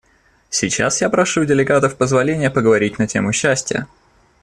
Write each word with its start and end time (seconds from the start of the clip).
Сейчас 0.49 0.99
я 1.01 1.11
прошу 1.11 1.41
у 1.41 1.45
делегатов 1.45 1.95
позволения 1.95 2.49
поговорить 2.49 2.97
на 2.97 3.05
тему 3.05 3.31
счастья. 3.31 3.85